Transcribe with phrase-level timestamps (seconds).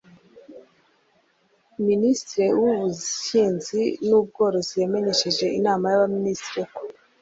[1.75, 6.81] d) Minisitiri w’Ubuhinzi n’Ubworozi yamenyesheje Inama y’Abaminisitiri ko